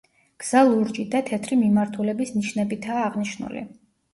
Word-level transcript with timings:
გზა 0.43 0.61
ლურჯი 0.69 1.05
და 1.11 1.21
თეთრი 1.27 1.57
მიმართულების 1.65 2.33
ნიშნებითაა 2.39 3.07
აღნიშნული. 3.11 3.67